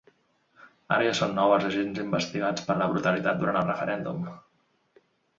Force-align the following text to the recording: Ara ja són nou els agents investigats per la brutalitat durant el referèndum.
Ara 0.93 1.03
ja 1.07 1.11
són 1.17 1.35
nou 1.39 1.51
els 1.57 1.67
agents 1.67 1.99
investigats 2.03 2.65
per 2.69 2.77
la 2.79 2.87
brutalitat 2.93 3.37
durant 3.43 3.59
el 3.61 3.67
referèndum. 3.67 4.25